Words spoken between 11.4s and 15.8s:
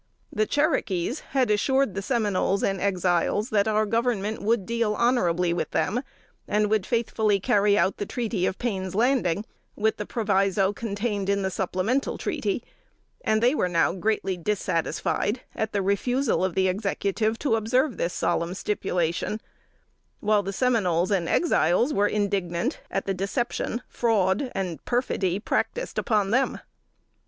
the supplemental treaty; and they were now greatly dissatisfied at